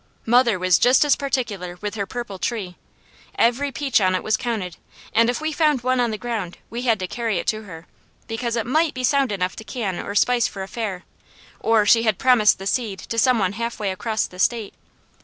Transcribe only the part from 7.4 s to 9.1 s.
to her, because it MIGHT be